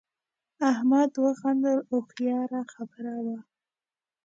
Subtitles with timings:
[0.71, 3.37] احمد وخندل هوښیاره خبره وه.